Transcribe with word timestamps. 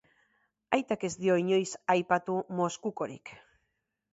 Aitak 0.77 1.03
ez 1.09 1.11
dio 1.25 1.35
inoiz 1.43 1.67
aipatu 1.97 2.39
Moskukorik. 2.61 3.37